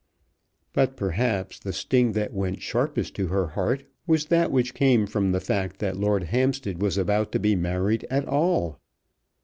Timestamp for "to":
3.17-3.27, 7.33-7.39